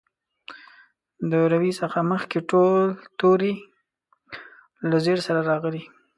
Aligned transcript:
د 1.31 1.33
روي 1.51 1.71
څخه 1.81 1.99
مخکې 2.11 2.37
ټول 2.49 2.81
توري 3.19 3.53
له 4.89 4.97
زېر 5.05 5.19
سره 5.27 5.39
راغلي. 5.49 5.83